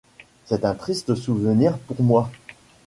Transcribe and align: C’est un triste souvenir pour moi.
C’est 0.45 0.65
un 0.65 0.73
triste 0.73 1.13
souvenir 1.13 1.77
pour 1.77 2.01
moi. 2.01 2.31